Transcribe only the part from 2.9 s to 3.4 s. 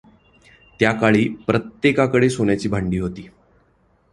होती.